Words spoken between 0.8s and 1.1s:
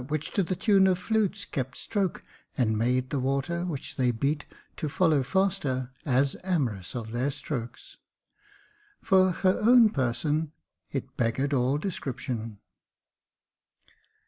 of